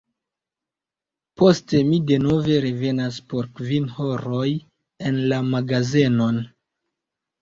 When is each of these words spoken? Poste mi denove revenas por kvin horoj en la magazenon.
Poste 1.41 1.81
mi 1.89 1.99
denove 2.13 2.57
revenas 2.65 3.19
por 3.35 3.51
kvin 3.59 3.87
horoj 3.99 4.49
en 5.11 5.21
la 5.33 5.43
magazenon. 5.55 6.41